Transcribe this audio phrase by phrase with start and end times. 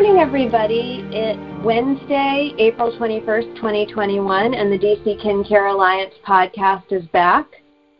[0.00, 1.04] morning, everybody.
[1.10, 7.48] It's Wednesday, April 21st, 2021, and the DC Kin Care Alliance podcast is back.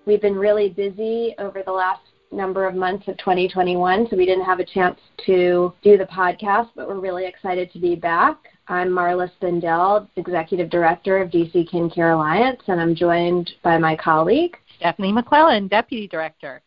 [0.06, 4.44] We've been really busy over the last number of months of 2021, so we didn't
[4.44, 8.36] have a chance to do the podcast, but we're really excited to be back.
[8.68, 13.96] I'm Marla Spindell, Executive Director of DC Kin Care Alliance, and I'm joined by my
[13.96, 16.62] colleague, Stephanie McClellan, Deputy Director.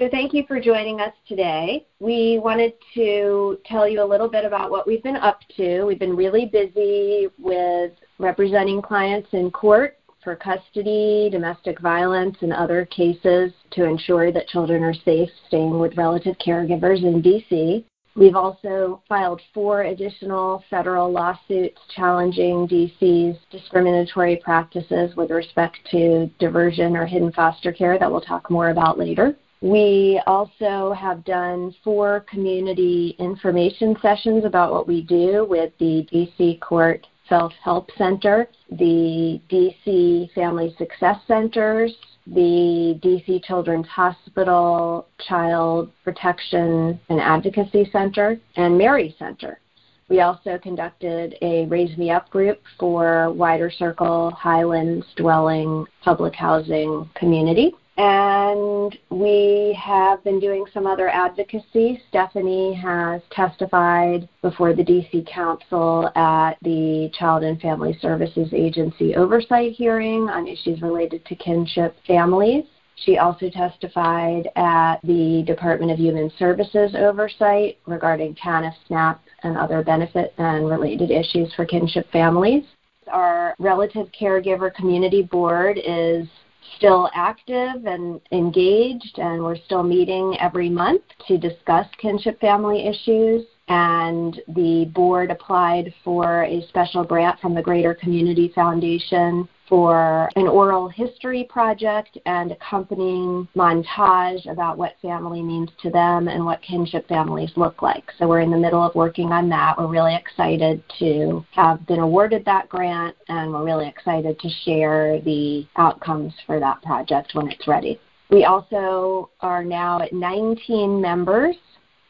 [0.00, 1.84] So thank you for joining us today.
[1.98, 5.84] We wanted to tell you a little bit about what we've been up to.
[5.84, 12.86] We've been really busy with representing clients in court for custody, domestic violence, and other
[12.86, 17.84] cases to ensure that children are safe staying with relative caregivers in DC.
[18.16, 26.96] We've also filed four additional federal lawsuits challenging DC's discriminatory practices with respect to diversion
[26.96, 29.36] or hidden foster care that we'll talk more about later.
[29.62, 36.60] We also have done four community information sessions about what we do with the DC
[36.60, 41.94] Court Self Help Center, the DC Family Success Centers,
[42.26, 49.60] the DC Children's Hospital Child Protection and Advocacy Center, and Mary Center.
[50.08, 57.08] We also conducted a Raise Me Up group for Wider Circle Highlands Dwelling Public Housing
[57.14, 62.00] Community and we have been doing some other advocacy.
[62.08, 69.72] Stephanie has testified before the DC Council at the Child and Family Services Agency oversight
[69.72, 72.64] hearing on issues related to kinship families.
[73.04, 79.84] She also testified at the Department of Human Services oversight regarding TANF, SNAP, and other
[79.84, 82.64] benefit and related issues for kinship families.
[83.12, 86.26] Our relative caregiver community board is
[86.76, 93.44] still active and engaged, and we're still meeting every month to discuss kinship family issues.
[93.68, 100.48] And the board applied for a special grant from the Greater Community Foundation for an
[100.48, 107.06] oral history project and accompanying montage about what family means to them and what kinship
[107.08, 108.04] families look like.
[108.18, 109.78] So we're in the middle of working on that.
[109.78, 115.20] We're really excited to have been awarded that grant and we're really excited to share
[115.20, 118.00] the outcomes for that project when it's ready.
[118.28, 121.56] We also are now at 19 members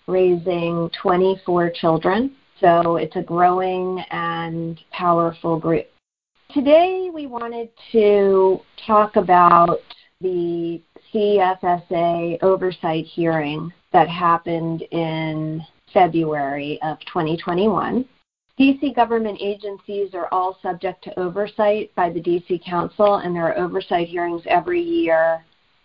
[0.06, 2.32] raising 24 children.
[2.58, 5.86] So it's a growing and powerful group.
[6.54, 9.78] Today we wanted to talk about
[10.20, 10.82] the
[11.14, 15.62] CFSA oversight hearing that happened in
[15.94, 18.04] February of 2021.
[18.58, 23.56] DC government agencies are all subject to oversight by the DC Council, and there are
[23.56, 25.44] oversight hearings every year,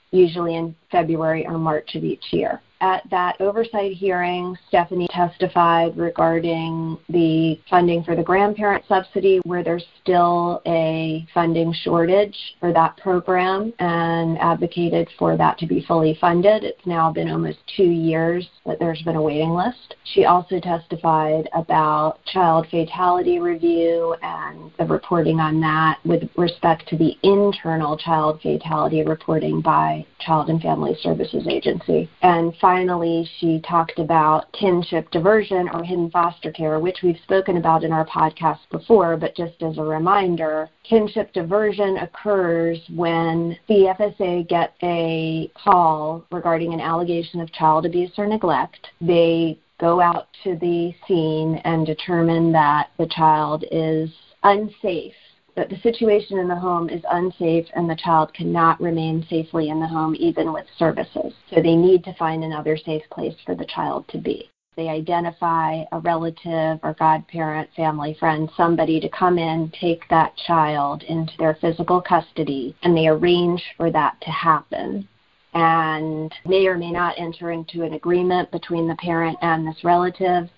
[0.09, 6.97] usually in February or March of each year at that oversight hearing, Stephanie testified regarding
[7.09, 13.73] the funding for the grandparent subsidy, where there's still a funding shortage for that program,
[13.79, 16.63] and advocated for that to be fully funded.
[16.63, 19.95] It's now been almost two years that there's been a waiting list.
[20.13, 26.97] She also testified about child fatality review and the reporting on that with respect to
[26.97, 32.09] the internal child fatality reporting by Child and Family Services Agency.
[32.21, 37.83] And finally, she talked about kinship diversion or hidden foster care, which we've spoken about
[37.83, 44.47] in our podcast before, but just as a reminder, kinship diversion occurs when the FSA
[44.47, 48.87] get a call regarding an allegation of child abuse or neglect.
[49.01, 54.09] They go out to the scene and determine that the child is
[54.43, 55.13] unsafe
[55.55, 59.79] that the situation in the home is unsafe and the child cannot remain safely in
[59.79, 61.33] the home even with services.
[61.49, 64.49] So they need to find another safe place for the child to be.
[64.75, 71.03] They identify a relative or godparent, family, friend, somebody to come in, take that child
[71.03, 75.07] into their physical custody, and they arrange for that to happen
[75.55, 80.49] and may or may not enter into an agreement between the parent and this relative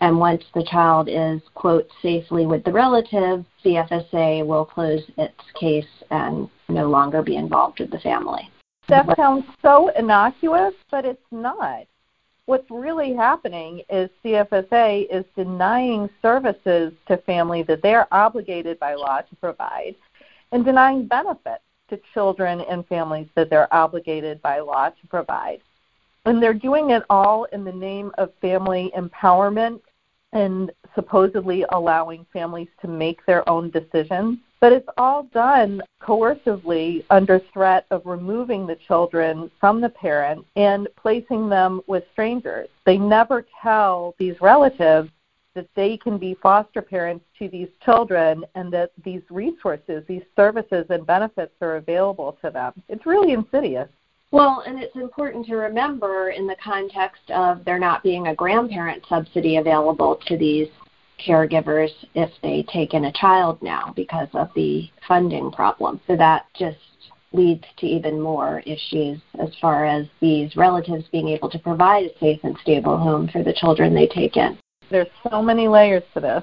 [0.00, 5.34] and once the child is, quote, safely with the relative, the FSA will close its
[5.58, 8.50] case and no longer be involved with the family.
[8.88, 11.86] That sounds so innocuous, but it's not.
[12.46, 18.94] What's really happening is CFSA is denying services to families that they are obligated by
[18.94, 19.94] law to provide
[20.52, 25.60] and denying benefits to children and families that they're obligated by law to provide.
[26.24, 29.80] And they're doing it all in the name of family empowerment
[30.32, 34.38] and supposedly allowing families to make their own decisions.
[34.60, 40.88] But it's all done coercively under threat of removing the children from the parent and
[40.96, 42.68] placing them with strangers.
[42.84, 45.10] They never tell these relatives
[45.54, 50.86] that they can be foster parents to these children and that these resources, these services
[50.90, 52.72] and benefits are available to them.
[52.88, 53.88] It's really insidious.
[54.34, 59.04] Well, and it's important to remember in the context of there not being a grandparent
[59.08, 60.66] subsidy available to these
[61.24, 66.00] caregivers if they take in a child now because of the funding problem.
[66.08, 66.78] So that just
[67.32, 72.18] leads to even more issues as far as these relatives being able to provide a
[72.18, 74.58] safe and stable home for the children they take in.
[74.90, 76.42] There's so many layers to this.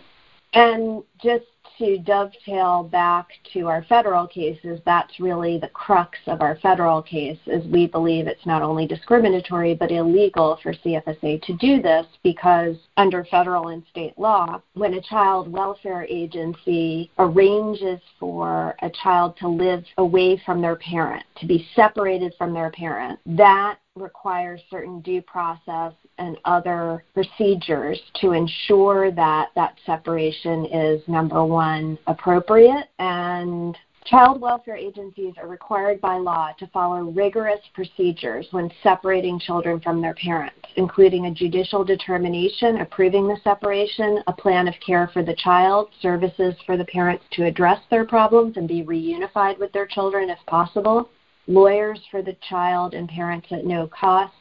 [0.53, 1.43] And just
[1.81, 7.39] to dovetail back to our federal cases, that's really the crux of our federal case
[7.47, 12.75] is we believe it's not only discriminatory but illegal for CFSA to do this because
[12.97, 19.47] under federal and state law, when a child welfare agency arranges for a child to
[19.47, 25.21] live away from their parent, to be separated from their parent, that requires certain due
[25.21, 32.85] process and other procedures to ensure that that separation is number one appropriate.
[32.99, 39.79] And Child welfare agencies are required by law to follow rigorous procedures when separating children
[39.79, 45.21] from their parents, including a judicial determination approving the separation, a plan of care for
[45.21, 49.85] the child, services for the parents to address their problems and be reunified with their
[49.85, 51.07] children if possible,
[51.47, 54.33] lawyers for the child and parents at no cost,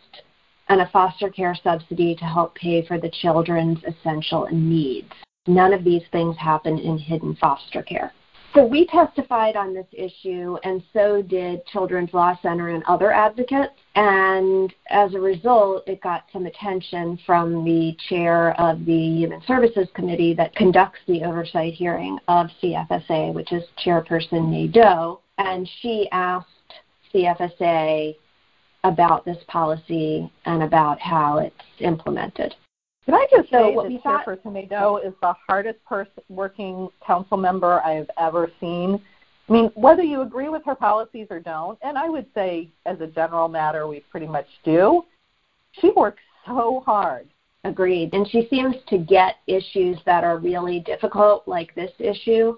[0.69, 5.13] and a foster care subsidy to help pay for the children's essential needs.
[5.47, 8.13] None of these things happen in hidden foster care.
[8.55, 13.75] So we testified on this issue, and so did Children's Law Center and other advocates.
[13.95, 19.89] And as a result, it got some attention from the chair of the Human Services
[19.95, 25.21] Committee that conducts the oversight hearing of CFSA, which is Chairperson Nadeau.
[25.39, 26.49] And she asked
[27.15, 28.17] CFSA
[28.85, 32.55] about this policy and about how it's implemented.
[33.05, 37.37] Can I just so say what that Chairperson Nadeau is the hardest person working council
[37.37, 39.01] member I have ever seen.
[39.49, 43.01] I mean, whether you agree with her policies or don't, and I would say as
[43.01, 45.05] a general matter we pretty much do,
[45.81, 47.27] she works so hard.
[47.65, 48.15] Agreed.
[48.15, 52.57] And she seems to get issues that are really difficult, like this issue.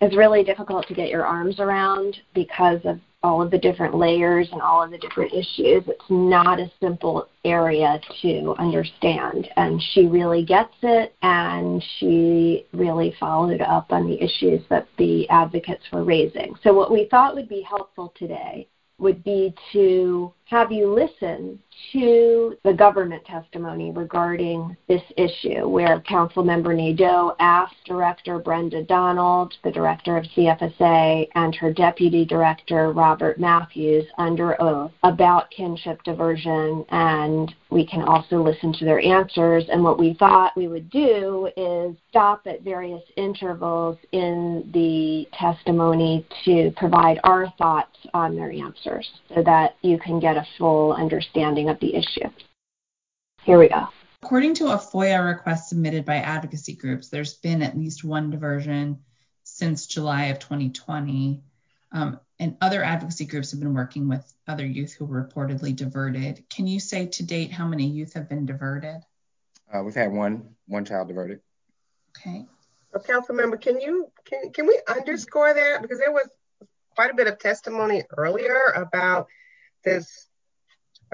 [0.00, 4.48] It's really difficult to get your arms around because of all of the different layers
[4.52, 5.82] and all of the different issues.
[5.88, 9.48] It's not a simple area to understand.
[9.56, 15.28] And she really gets it, and she really followed up on the issues that the
[15.28, 16.54] advocates were raising.
[16.62, 18.68] So, what we thought would be helpful today
[18.98, 21.58] would be to have you listen
[21.92, 29.54] to the government testimony regarding this issue, where Council Member Nadeau asked Director Brenda Donald,
[29.64, 36.84] the director of CFSA, and her deputy director, Robert Matthews, under oath about kinship diversion,
[36.90, 39.64] and we can also listen to their answers.
[39.70, 46.24] And what we thought we would do is stop at various intervals in the testimony
[46.44, 51.68] to provide our thoughts on their answers so that you can get a full understanding
[51.68, 52.28] of the issue.
[53.44, 53.88] Here we go.
[54.22, 58.98] According to a FOIA request submitted by advocacy groups, there's been at least one diversion
[59.44, 61.42] since July of 2020.
[61.92, 66.44] Um, and other advocacy groups have been working with other youth who were reportedly diverted.
[66.50, 69.00] Can you say to date how many youth have been diverted?
[69.72, 71.40] Uh, we've had one one child diverted.
[72.18, 72.46] Okay.
[72.92, 76.28] Well, council member, can you can can we underscore that because there was
[76.94, 79.28] quite a bit of testimony earlier about
[79.84, 80.28] this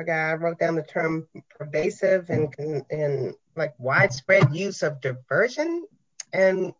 [0.06, 2.54] guy wrote down the term pervasive and
[2.90, 5.84] and like widespread use of diversion,
[6.32, 6.72] and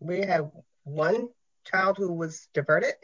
[0.00, 0.50] we have
[0.84, 1.28] one
[1.64, 2.94] child who was diverted.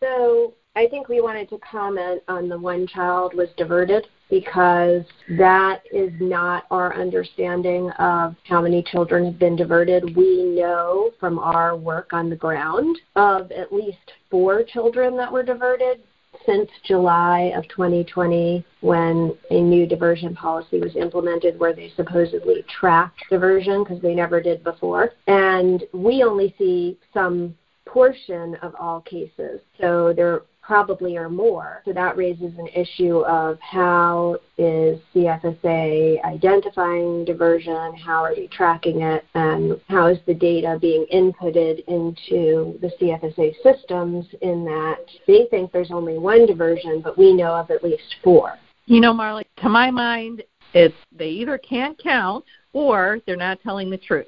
[0.00, 5.04] So I think we wanted to comment on the one child was diverted because
[5.38, 10.16] that is not our understanding of how many children have been diverted.
[10.16, 15.44] We know from our work on the ground of at least four children that were
[15.44, 16.00] diverted
[16.46, 23.22] since July of 2020 when a new diversion policy was implemented where they supposedly tracked
[23.30, 25.12] diversion because they never did before.
[25.26, 27.54] And we only see some
[27.86, 29.60] portion of all cases.
[29.80, 31.82] So there probably or more.
[31.84, 39.02] So that raises an issue of how is CFSA identifying diversion, how are they tracking
[39.02, 45.46] it, and how is the data being inputted into the CFSA systems in that they
[45.50, 48.54] think there's only one diversion, but we know of at least four.
[48.86, 50.42] You know, Marla, to my mind,
[50.72, 54.26] it's they either can't count or they're not telling the truth.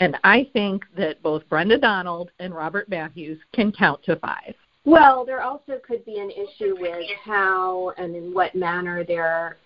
[0.00, 4.54] And I think that both Brenda Donald and Robert Matthews can count to five.
[4.84, 9.58] Well, there also could be an issue with how and in what manner they're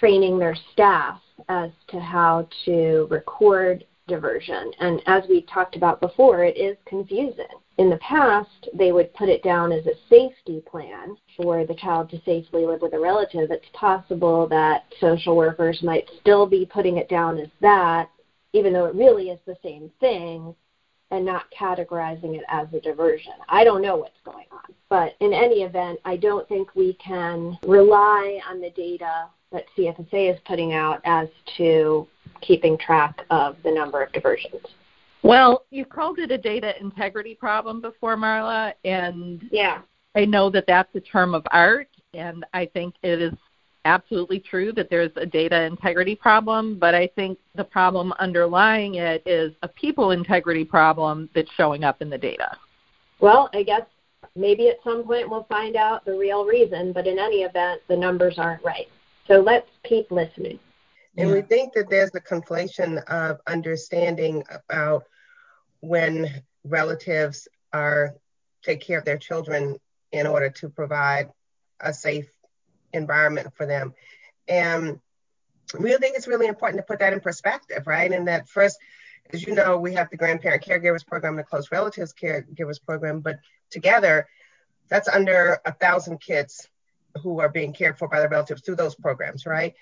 [0.00, 4.72] training their staff as to how to record diversion.
[4.80, 7.46] And as we talked about before, it is confusing.
[7.78, 12.10] In the past, they would put it down as a safety plan for the child
[12.10, 13.50] to safely live with a relative.
[13.50, 18.10] It's possible that social workers might still be putting it down as that,
[18.52, 20.54] even though it really is the same thing
[21.14, 23.32] and not categorizing it as a diversion.
[23.48, 24.74] I don't know what's going on.
[24.88, 30.34] But in any event, I don't think we can rely on the data that CFSA
[30.34, 32.06] is putting out as to
[32.40, 34.66] keeping track of the number of diversions.
[35.22, 39.80] Well, you called it a data integrity problem before, Marla, and yeah,
[40.14, 43.32] I know that that's a term of art, and I think it is
[43.84, 49.22] absolutely true that there's a data integrity problem, but I think the problem underlying it
[49.26, 52.56] is a people integrity problem that's showing up in the data.
[53.20, 53.82] Well, I guess
[54.34, 57.96] maybe at some point we'll find out the real reason, but in any event, the
[57.96, 58.88] numbers aren't right.
[59.26, 60.58] So let's keep listening.
[61.16, 65.04] And we think that there's a conflation of understanding about
[65.80, 68.14] when relatives are
[68.62, 69.76] take care of their children
[70.12, 71.30] in order to provide
[71.80, 72.28] a safe
[72.94, 73.94] environment for them.
[74.48, 75.00] And
[75.78, 78.10] we think it's really important to put that in perspective, right?
[78.10, 78.78] And that first,
[79.32, 83.38] as you know, we have the grandparent caregivers program, the close relatives caregivers program, but
[83.70, 84.26] together,
[84.88, 86.68] that's under a thousand kids
[87.22, 89.74] who are being cared for by their relatives through those programs, right?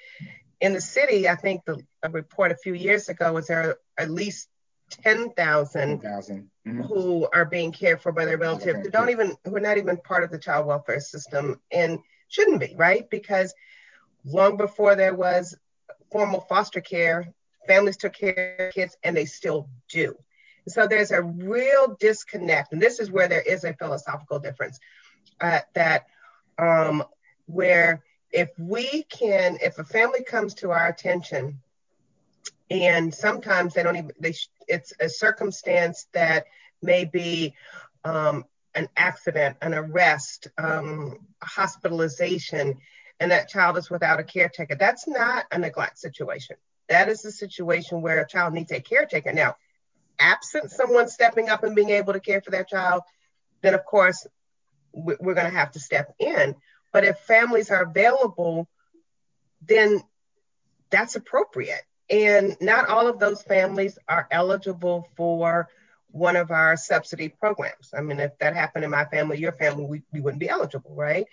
[0.61, 4.11] In the city, I think the a report a few years ago was there at
[4.11, 4.49] least
[4.91, 6.83] 10,000 mm-hmm.
[6.83, 9.97] who are being cared for by their relatives who don't even who are not even
[9.97, 11.99] part of the child welfare system and
[12.33, 13.09] shouldn't be, right?
[13.11, 13.55] Because
[14.25, 15.55] long before there was
[16.11, 17.33] formal foster care,
[17.67, 20.17] families took care of kids and they still do.
[20.69, 24.79] So there's a real disconnect, and this is where there is a philosophical difference
[25.41, 26.07] uh, that
[26.59, 27.03] um,
[27.47, 31.61] where if we can, if a family comes to our attention,
[32.71, 34.35] and sometimes they don't even, they,
[34.69, 36.47] it's a circumstance that
[36.81, 37.55] may be
[38.05, 42.79] um, an accident, an arrest, um, hospitalization,
[43.21, 44.75] and that child is without a caretaker.
[44.75, 46.57] That's not a neglect situation.
[46.89, 49.33] That is a situation where a child needs a caretaker.
[49.33, 49.57] Now,
[50.19, 53.03] absent someone stepping up and being able to care for that child,
[53.61, 54.27] then of course
[54.93, 56.55] we're going to have to step in.
[56.93, 58.69] But if families are available,
[59.67, 60.03] then
[60.91, 61.83] that's appropriate.
[62.11, 65.69] And not all of those families are eligible for
[66.13, 67.93] one of our subsidy programs.
[67.97, 70.95] I mean, if that happened in my family, your family, we, we wouldn't be eligible,
[70.95, 71.27] right?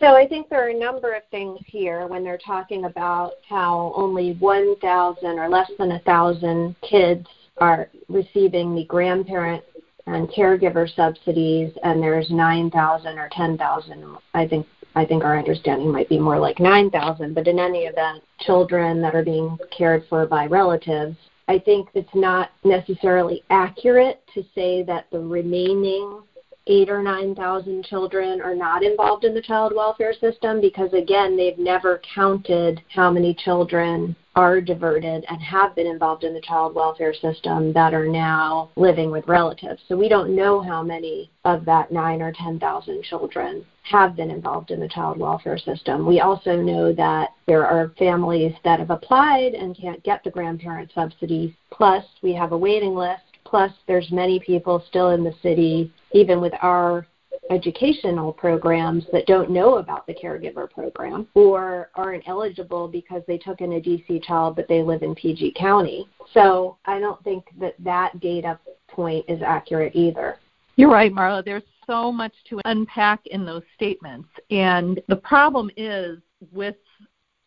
[0.00, 3.92] So I think there are a number of things here when they're talking about how
[3.94, 7.26] only 1,000 or less than 1,000 kids
[7.58, 9.62] are receiving the grandparent
[10.06, 14.16] and caregiver subsidies, and there's 9,000 or 10,000.
[14.34, 14.66] I think
[14.96, 19.14] I think our understanding might be more like 9,000, but in any event, children that
[19.14, 21.16] are being cared for by relatives.
[21.46, 26.22] I think it's not necessarily accurate to say that the remaining
[26.66, 31.58] eight or 9,000 children are not involved in the child welfare system because, again, they've
[31.58, 37.14] never counted how many children are diverted and have been involved in the child welfare
[37.14, 39.80] system that are now living with relatives.
[39.88, 44.70] So we don't know how many of that nine or 10,000 children have been involved
[44.70, 46.06] in the child welfare system.
[46.06, 50.90] We also know that there are families that have applied and can't get the grandparent
[50.94, 51.52] subsidies.
[51.70, 53.22] Plus, we have a waiting list.
[53.44, 57.06] Plus, there's many people still in the city, even with our
[57.50, 63.60] educational programs that don't know about the caregiver program or aren't eligible because they took
[63.60, 66.08] in a DC child but they live in PG County.
[66.32, 70.38] So I don't think that that data point is accurate either.
[70.76, 71.44] You're right, Marla.
[71.44, 74.28] There's so much to unpack in those statements.
[74.50, 76.18] And the problem is
[76.52, 76.76] with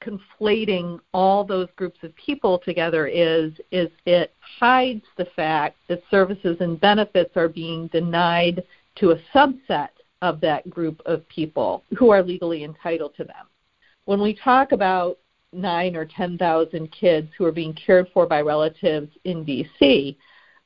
[0.03, 6.58] conflating all those groups of people together is is it hides the fact that services
[6.60, 8.63] and benefits are being denied
[8.96, 9.89] to a subset
[10.22, 13.48] of that group of people who are legally entitled to them.
[14.06, 15.17] When we talk about
[15.53, 20.15] nine or 10,000 kids who are being cared for by relatives in DC,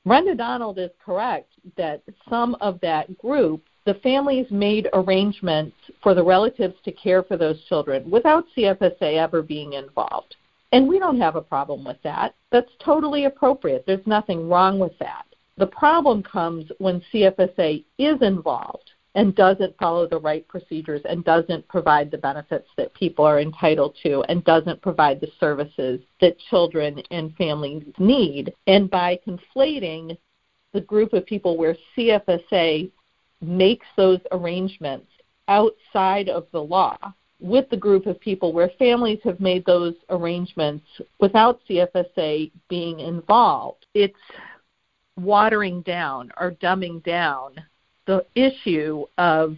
[0.05, 6.23] Brenda Donald is correct that some of that group, the families made arrangements for the
[6.23, 10.35] relatives to care for those children without CFSA ever being involved.
[10.71, 12.33] And we don't have a problem with that.
[12.51, 13.83] That's totally appropriate.
[13.85, 15.25] There's nothing wrong with that.
[15.57, 21.67] The problem comes when CFSA is involved and doesn't follow the right procedures and doesn't
[21.67, 27.01] provide the benefits that people are entitled to and doesn't provide the services that children
[27.11, 28.53] and families need.
[28.67, 30.17] And by conflating
[30.73, 32.89] the group of people where CFSA
[33.41, 35.07] makes those arrangements
[35.47, 36.97] outside of the law
[37.41, 40.85] with the group of people where families have made those arrangements
[41.19, 43.87] without CFSA being involved.
[43.93, 44.13] It's
[45.17, 47.55] watering down or dumbing down
[48.07, 49.55] the issue of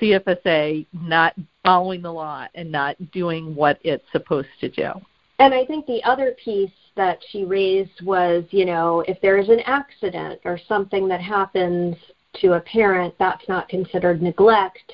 [0.00, 4.90] CFSA not following the law and not doing what it's supposed to do.
[5.38, 9.48] And I think the other piece that she raised was, you know, if there is
[9.48, 11.96] an accident or something that happens
[12.40, 14.92] to a parent, that's not considered neglect.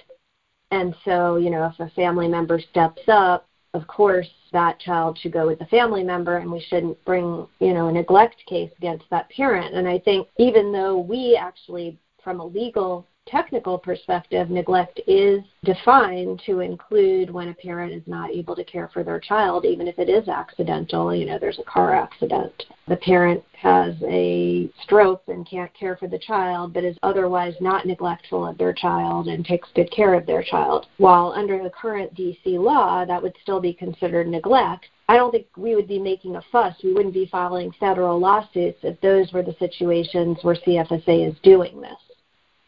[0.70, 5.32] And so, you know, if a family member steps up, of course, that child should
[5.32, 9.04] go with the family member and we shouldn't bring, you know, a neglect case against
[9.10, 9.74] that parent.
[9.74, 16.42] And I think even though we actually, from a legal technical perspective, neglect is defined
[16.46, 19.98] to include when a parent is not able to care for their child, even if
[19.98, 21.14] it is accidental.
[21.14, 22.64] You know, there's a car accident.
[22.88, 27.86] The parent has a stroke and can't care for the child, but is otherwise not
[27.86, 30.86] neglectful of their child and takes good care of their child.
[30.96, 34.86] While under the current DC law, that would still be considered neglect.
[35.08, 36.74] I don't think we would be making a fuss.
[36.82, 41.80] We wouldn't be filing federal lawsuits if those were the situations where CFSA is doing
[41.80, 41.98] this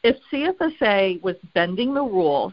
[0.03, 2.53] if CFSA was bending the rules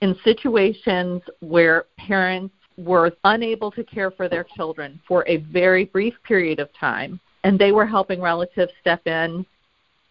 [0.00, 6.14] in situations where parents were unable to care for their children for a very brief
[6.24, 9.44] period of time and they were helping relatives step in,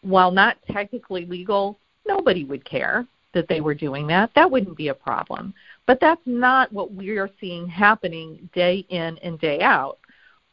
[0.01, 4.31] while not technically legal, nobody would care that they were doing that.
[4.35, 5.53] That wouldn't be a problem.
[5.85, 9.99] But that's not what we are seeing happening day in and day out.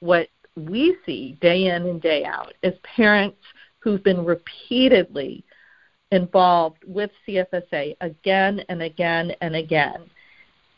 [0.00, 3.38] What we see day in and day out is parents
[3.80, 5.44] who've been repeatedly
[6.10, 10.08] involved with CFSA again and again and again,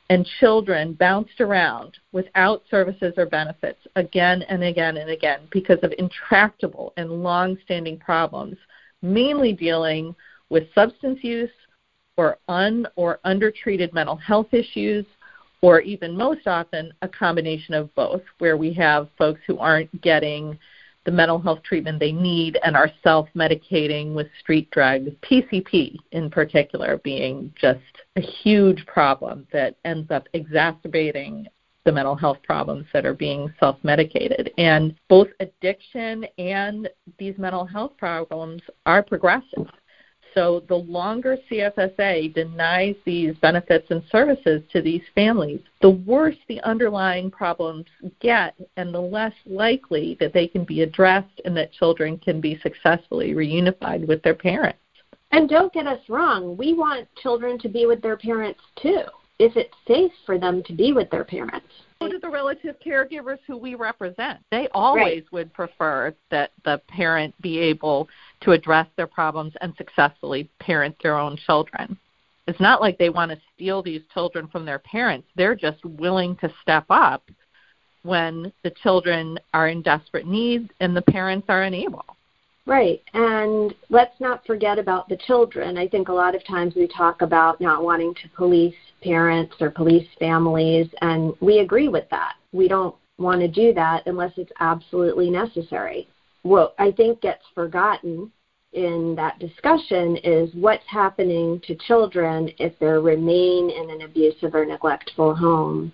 [0.08, 5.94] and children bounced around without services or benefits again and again and again because of
[5.98, 8.56] intractable and long standing problems,
[9.02, 10.14] mainly dealing
[10.48, 11.50] with substance use
[12.16, 15.06] or un or undertreated mental health issues
[15.62, 20.58] or even most often a combination of both, where we have folks who aren't getting
[21.04, 26.30] the mental health treatment they need and are self medicating with street drugs, PCP in
[26.30, 27.80] particular being just
[28.16, 31.46] a huge problem that ends up exacerbating
[31.84, 34.50] the mental health problems that are being self medicated.
[34.58, 39.66] And both addiction and these mental health problems are progressive.
[40.34, 46.60] So the longer CFSA denies these benefits and services to these families, the worse the
[46.60, 47.86] underlying problems
[48.20, 52.60] get and the less likely that they can be addressed and that children can be
[52.62, 54.78] successfully reunified with their parents.
[55.32, 59.02] And don't get us wrong, we want children to be with their parents too,
[59.38, 61.66] if it's safe for them to be with their parents
[62.00, 64.38] so do the relative caregivers who we represent.
[64.50, 65.32] They always right.
[65.32, 68.08] would prefer that the parent be able
[68.42, 71.98] to address their problems and successfully parent their own children.
[72.46, 75.28] It's not like they want to steal these children from their parents.
[75.36, 77.22] They're just willing to step up
[78.02, 82.04] when the children are in desperate need and the parents are unable.
[82.66, 83.02] Right.
[83.12, 85.76] And let's not forget about the children.
[85.76, 89.70] I think a lot of times we talk about not wanting to police parents or
[89.70, 92.34] police families, and we agree with that.
[92.52, 96.08] We don't want to do that unless it's absolutely necessary.
[96.42, 98.32] What I think gets forgotten
[98.72, 104.64] in that discussion is what's happening to children if they remain in an abusive or
[104.64, 105.92] neglectful home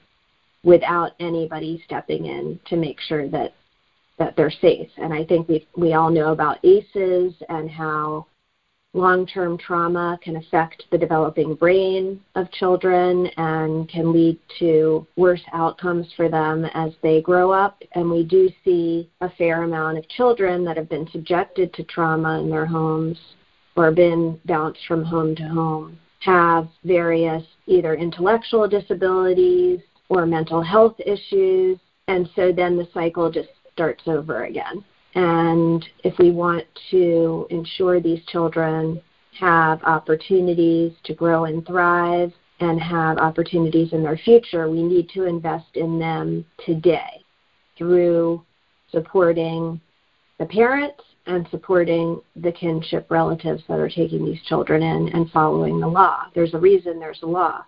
[0.63, 3.55] without anybody stepping in to make sure that
[4.19, 4.89] that they're safe.
[4.97, 8.27] And I think we we all know about ACEs and how
[8.97, 16.07] long-term trauma can affect the developing brain of children and can lead to worse outcomes
[16.17, 17.83] for them as they grow up.
[17.93, 22.41] And we do see a fair amount of children that have been subjected to trauma
[22.41, 23.19] in their homes
[23.77, 30.97] or been bounced from home to home have various either intellectual disabilities or mental health
[31.05, 31.79] issues.
[32.09, 34.85] And so then the cycle just starts over again.
[35.17, 39.01] And if we want to ensure these children
[39.39, 45.25] have opportunities to grow and thrive and have opportunities in their future, we need to
[45.25, 47.25] invest in them today
[47.79, 48.45] through
[48.91, 49.81] supporting
[50.39, 55.81] the parents and supporting the kinship relatives that are taking these children in and following
[55.81, 56.25] the law.
[56.35, 57.65] There's a reason there's a law.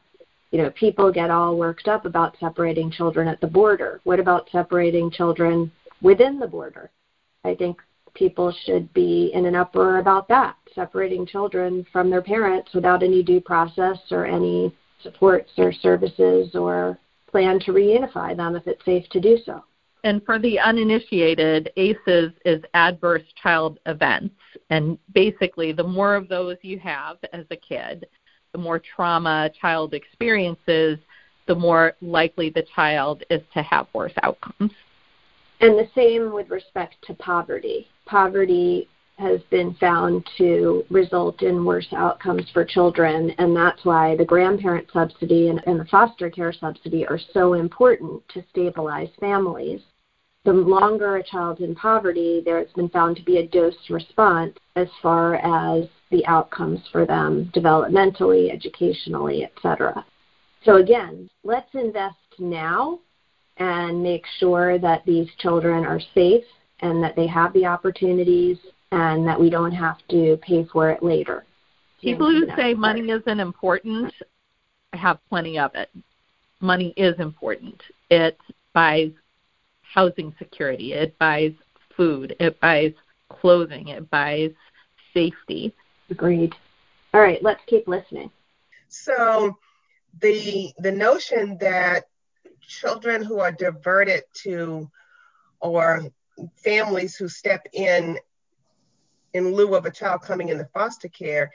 [0.50, 4.00] You know, people get all worked up about separating children at the border.
[4.04, 6.90] What about separating children within the border.
[7.48, 7.80] I think
[8.14, 13.22] people should be in an uproar about that, separating children from their parents without any
[13.22, 16.98] due process or any supports or services or
[17.30, 19.62] plan to reunify them if it's safe to do so.
[20.04, 24.34] And for the uninitiated, ACEs is adverse child events.
[24.70, 28.06] And basically, the more of those you have as a kid,
[28.52, 30.98] the more trauma a child experiences,
[31.46, 34.72] the more likely the child is to have worse outcomes.
[35.60, 37.88] And the same with respect to poverty.
[38.06, 44.24] Poverty has been found to result in worse outcomes for children, and that's why the
[44.24, 49.80] grandparent subsidy and, and, the foster care subsidy are so important to stabilize families.
[50.44, 54.56] The longer a child's in poverty, there has been found to be a dose response
[54.76, 60.06] as far as the outcomes for them developmentally, educationally, etc.
[60.64, 63.00] So again, let's invest now
[63.58, 66.44] and make sure that these children are safe
[66.80, 68.58] and that they have the opportunities
[68.92, 71.44] and that we don't have to pay for it later.
[72.00, 74.12] People who say money isn't important
[74.92, 75.90] have plenty of it.
[76.60, 77.80] Money is important.
[78.10, 78.38] It
[78.72, 79.10] buys
[79.82, 81.52] housing security, it buys
[81.96, 82.92] food, it buys
[83.28, 84.50] clothing, it buys
[85.12, 85.74] safety.
[86.10, 86.54] Agreed.
[87.14, 88.30] All right, let's keep listening.
[88.88, 89.56] So
[90.20, 92.04] the the notion that
[92.68, 94.88] children who are diverted to
[95.60, 96.06] or
[96.62, 98.18] families who step in
[99.32, 101.50] in lieu of a child coming into foster care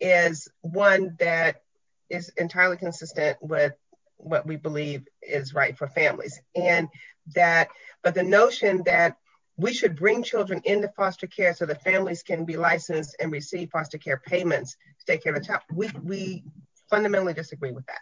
[0.00, 1.62] is one that
[2.08, 3.72] is entirely consistent with
[4.16, 6.40] what we believe is right for families.
[6.54, 6.88] And
[7.34, 7.68] that
[8.02, 9.16] but the notion that
[9.56, 13.70] we should bring children into foster care so that families can be licensed and receive
[13.70, 16.44] foster care payments to take care of the child we we
[16.88, 18.00] fundamentally disagree with that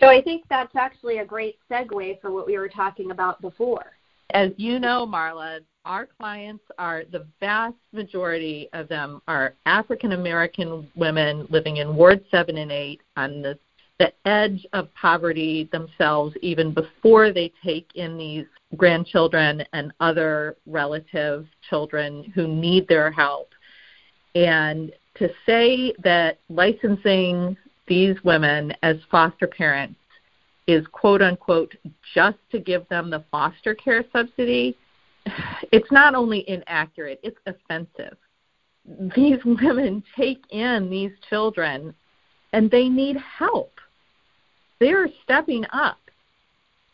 [0.00, 3.92] so I think that's actually a great segue for what we were talking about before.
[4.30, 10.90] As you know, Marla, our clients are the vast majority of them are African American
[10.96, 13.58] women living in Ward 7 and 8 on the,
[13.98, 21.46] the edge of poverty themselves, even before they take in these grandchildren and other relative
[21.70, 23.50] children who need their help.
[24.34, 29.98] And to say that licensing these women as foster parents
[30.66, 31.74] is quote unquote
[32.14, 34.76] just to give them the foster care subsidy,
[35.72, 38.16] it's not only inaccurate, it's offensive.
[39.14, 41.94] These women take in these children
[42.52, 43.72] and they need help.
[44.80, 45.98] They're stepping up,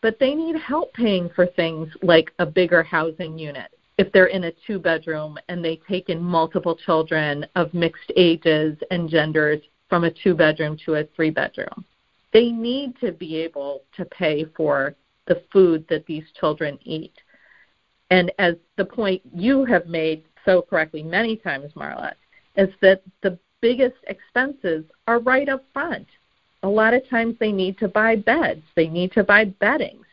[0.01, 4.45] but they need help paying for things like a bigger housing unit if they're in
[4.45, 9.61] a two bedroom and they take in multiple children of mixed ages and genders
[9.93, 11.85] from a two bedroom to a three bedroom.
[12.33, 14.95] They need to be able to pay for
[15.27, 17.13] the food that these children eat.
[18.09, 22.13] And as the point you have made so correctly many times, Marla,
[22.55, 26.07] is that the biggest expenses are right up front.
[26.63, 30.07] A lot of times they need to buy beds, they need to buy beddings.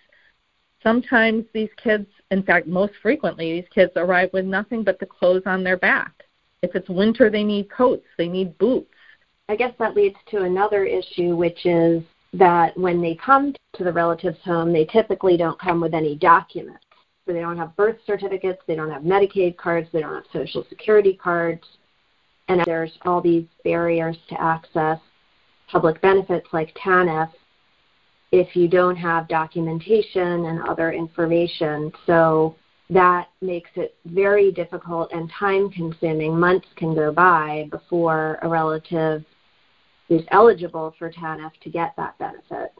[0.82, 5.44] Sometimes these kids, in fact, most frequently, these kids arrive with nothing but the clothes
[5.46, 6.12] on their back.
[6.60, 8.92] If it's winter, they need coats, they need boots.
[9.50, 13.92] I guess that leads to another issue, which is that when they come to the
[13.92, 16.84] relative's home, they typically don't come with any documents.
[17.26, 20.64] So they don't have birth certificates, they don't have Medicaid cards, they don't have Social
[20.68, 21.64] Security cards,
[22.46, 25.00] and there's all these barriers to access
[25.68, 27.32] public benefits like TANF
[28.30, 31.90] if you don't have documentation and other information.
[32.06, 32.54] So
[32.88, 36.38] that makes it very difficult and time consuming.
[36.38, 39.24] Months can go by before a relative
[40.10, 42.72] who's eligible for TANF to get that benefit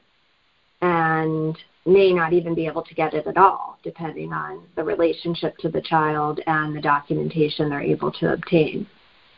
[0.82, 5.56] and may not even be able to get it at all, depending on the relationship
[5.58, 8.86] to the child and the documentation they're able to obtain.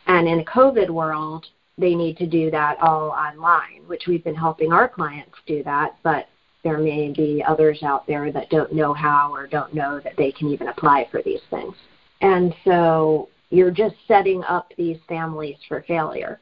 [0.06, 4.34] And in a COVID world, they need to do that all online, which we've been
[4.34, 6.28] helping our clients do that, but
[6.64, 10.32] there may be others out there that don't know how or don't know that they
[10.32, 11.74] can even apply for these things.
[12.22, 16.40] And so you're just setting up these families for failure.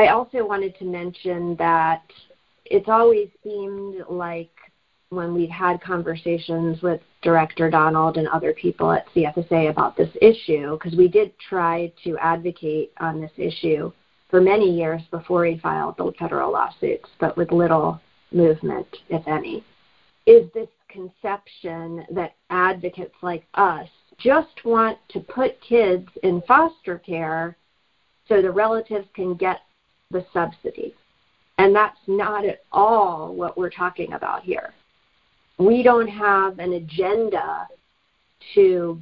[0.00, 2.04] I also wanted to mention that
[2.64, 4.48] it's always seemed like
[5.10, 10.78] when we've had conversations with Director Donald and other people at CFSA about this issue,
[10.78, 13.92] because we did try to advocate on this issue
[14.30, 18.00] for many years before he filed the federal lawsuits, but with little
[18.32, 19.62] movement, if any,
[20.24, 27.54] is this conception that advocates like us just want to put kids in foster care
[28.28, 29.60] so the relatives can get
[30.10, 30.94] the subsidy.
[31.58, 34.72] And that's not at all what we're talking about here.
[35.58, 37.68] We don't have an agenda
[38.54, 39.00] to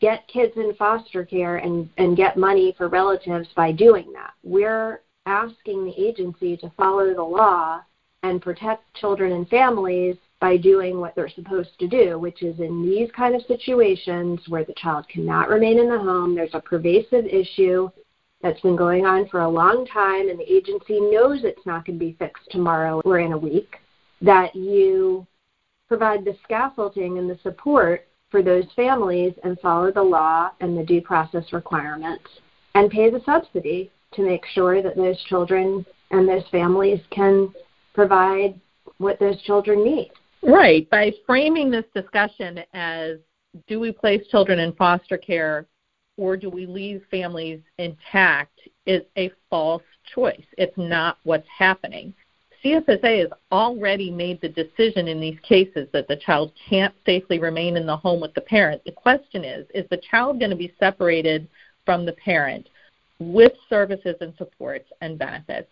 [0.00, 4.32] get kids in foster care and, and get money for relatives by doing that.
[4.42, 7.82] We're asking the agency to follow the law
[8.24, 12.82] and protect children and families by doing what they're supposed to do, which is in
[12.82, 17.26] these kind of situations where the child cannot remain in the home, there's a pervasive
[17.26, 17.88] issue
[18.42, 21.98] that's been going on for a long time, and the agency knows it's not going
[21.98, 23.76] to be fixed tomorrow or in a week.
[24.20, 25.26] that you
[25.88, 30.84] provide the scaffolding and the support for those families and follow the law and the
[30.84, 32.24] due process requirements
[32.74, 37.52] and pay the subsidy to make sure that those children and those families can
[37.92, 38.58] provide
[38.98, 40.10] what those children need.
[40.42, 40.88] Right.
[40.88, 43.18] By framing this discussion as
[43.68, 45.66] do we place children in foster care
[46.16, 49.82] or do we leave families intact is a false
[50.14, 50.44] choice.
[50.58, 52.14] It's not what's happening.
[52.64, 57.76] CFSA has already made the decision in these cases that the child can't safely remain
[57.76, 58.82] in the home with the parent.
[58.84, 61.48] The question is is the child going to be separated
[61.84, 62.68] from the parent
[63.18, 65.70] with services and supports and benefits?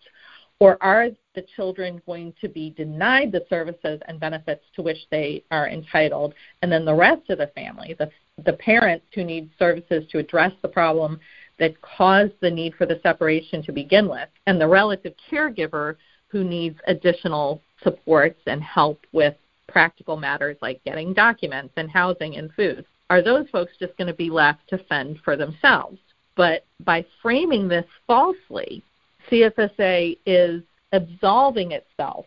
[0.59, 5.43] Or are the children going to be denied the services and benefits to which they
[5.49, 6.35] are entitled?
[6.61, 8.11] And then the rest of the family, the,
[8.45, 11.19] the parents who need services to address the problem
[11.59, 15.95] that caused the need for the separation to begin with, and the relative caregiver
[16.27, 19.35] who needs additional supports and help with
[19.67, 22.85] practical matters like getting documents and housing and food.
[23.09, 25.99] Are those folks just going to be left to fend for themselves?
[26.35, 28.83] But by framing this falsely,
[29.29, 32.25] CFSA is absolving itself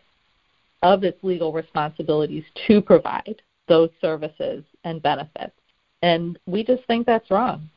[0.81, 5.53] of its legal responsibilities to provide those services and benefits.
[6.05, 7.67] And we just think that's wrong.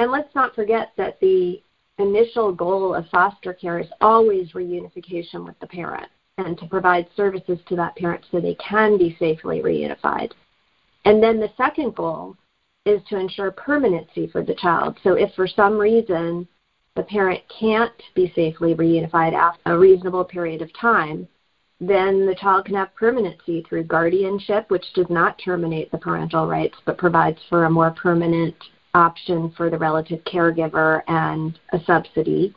[0.00, 1.62] And let's not forget that the
[1.98, 7.60] initial goal of foster care is always reunification with the parent and to provide services
[7.68, 10.32] to that parent so they can be safely reunified.
[11.04, 12.36] And then the second goal
[12.86, 14.98] is to ensure permanency for the child.
[15.04, 16.48] So if for some reason
[16.96, 21.28] the parent can't be safely reunified after a reasonable period of time,
[21.80, 26.76] then the child can have permanency through guardianship, which does not terminate the parental rights
[26.86, 28.54] but provides for a more permanent
[28.94, 32.54] option for the relative caregiver and a subsidy,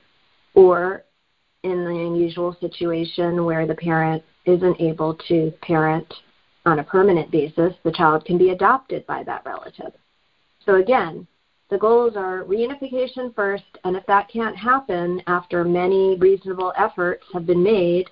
[0.54, 1.04] or
[1.64, 6.14] in the unusual situation where the parent isn't able to parent
[6.66, 9.92] on a permanent basis, the child can be adopted by that relative.
[10.66, 11.28] So again,
[11.70, 17.46] the goals are reunification first, and if that can't happen after many reasonable efforts have
[17.46, 18.10] been made,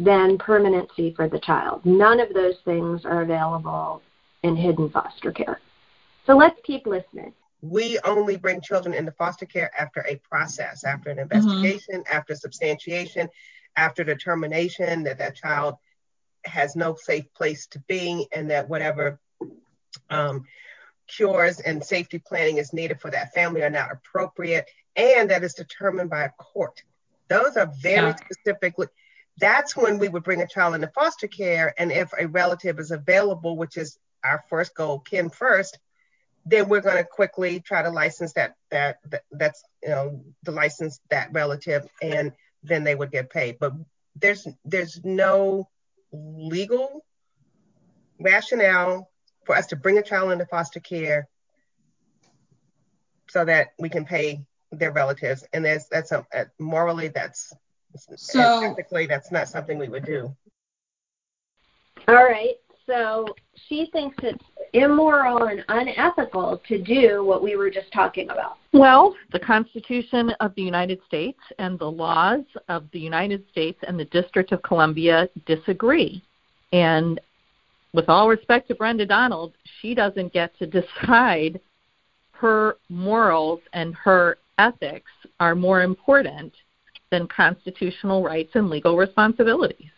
[0.00, 1.84] then permanency for the child.
[1.84, 4.00] None of those things are available
[4.42, 5.60] in hidden foster care.
[6.26, 7.34] So let's keep listening.
[7.60, 12.16] We only bring children into foster care after a process, after an investigation, mm-hmm.
[12.16, 13.28] after substantiation,
[13.76, 15.74] after determination that that child
[16.46, 19.20] has no safe place to be, and that whatever
[20.08, 20.46] um,
[21.08, 25.52] cures and safety planning is needed for that family are not appropriate, and that is
[25.52, 26.82] determined by a court.
[27.28, 28.16] Those are very yeah.
[28.16, 28.86] specifically.
[29.40, 32.90] That's when we would bring a child into foster care, and if a relative is
[32.90, 35.78] available, which is our first goal, kin first,
[36.44, 40.52] then we're going to quickly try to license that that, that that's you know the
[40.52, 43.58] license that relative, and then they would get paid.
[43.58, 43.72] But
[44.16, 45.68] there's there's no
[46.12, 47.04] legal
[48.18, 49.10] rationale
[49.46, 51.28] for us to bring a child into foster care
[53.28, 55.44] so that we can pay their relatives.
[55.52, 57.52] And that's a, a morally that's
[57.96, 60.34] so technically that's not something we would do.
[62.08, 62.56] All right.
[62.86, 63.26] So
[63.68, 68.56] she thinks it's immoral and unethical to do what we were just talking about.
[68.72, 73.98] Well, the Constitution of the United States and the laws of the United States and
[73.98, 76.22] the District of Columbia disagree.
[76.72, 77.20] And
[77.92, 81.60] with all respect to Brenda Donald, she doesn't get to decide
[82.32, 86.52] her morals and her ethics are more important
[87.10, 89.90] than constitutional rights and legal responsibilities.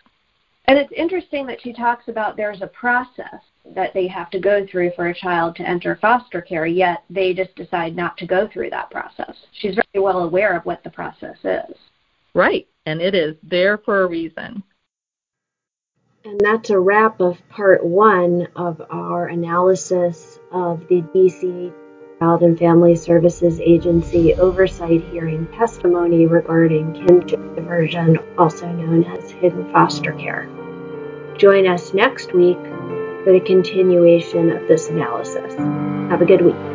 [0.66, 3.40] And it's interesting that she talks about there's a process
[3.74, 7.34] that they have to go through for a child to enter foster care, yet they
[7.34, 9.36] just decide not to go through that process.
[9.52, 11.76] She's very well aware of what the process is.
[12.34, 14.62] Right, and it is there for a reason.
[16.24, 21.72] And that's a wrap of part one of our analysis of the DC
[22.22, 29.72] Child and Family Services Agency oversight hearing testimony regarding kinship diversion, also known as hidden
[29.72, 30.48] foster care.
[31.36, 32.58] Join us next week
[33.24, 35.52] for the continuation of this analysis.
[36.12, 36.71] Have a good week.